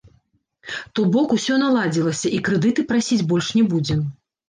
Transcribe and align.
То 0.95 1.01
бок 1.17 1.35
усё 1.37 1.59
наладзілася, 1.65 2.27
і 2.39 2.43
крэдыты 2.51 2.89
прасіць 2.91 3.23
больш 3.33 3.55
не 3.63 3.71
будзем. 3.73 4.07